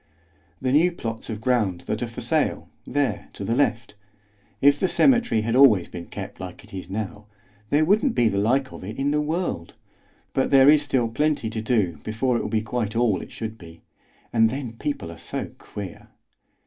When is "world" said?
9.21-9.75